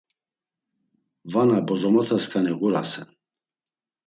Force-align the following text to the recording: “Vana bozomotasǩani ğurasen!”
“Vana 1.33 1.57
bozomotasǩani 1.67 2.53
ğurasen!” 2.59 3.09